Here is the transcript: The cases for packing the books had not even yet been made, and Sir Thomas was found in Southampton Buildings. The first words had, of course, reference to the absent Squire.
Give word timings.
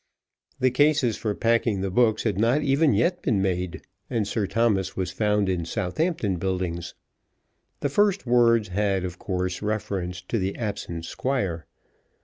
The 0.59 0.71
cases 0.71 1.15
for 1.15 1.35
packing 1.35 1.81
the 1.81 1.91
books 1.91 2.23
had 2.23 2.39
not 2.39 2.63
even 2.63 2.95
yet 2.95 3.21
been 3.21 3.39
made, 3.39 3.83
and 4.09 4.27
Sir 4.27 4.47
Thomas 4.47 4.97
was 4.97 5.11
found 5.11 5.47
in 5.47 5.63
Southampton 5.63 6.37
Buildings. 6.37 6.95
The 7.81 7.89
first 7.89 8.25
words 8.25 8.69
had, 8.69 9.05
of 9.05 9.19
course, 9.19 9.61
reference 9.61 10.23
to 10.23 10.39
the 10.39 10.55
absent 10.57 11.05
Squire. 11.05 11.67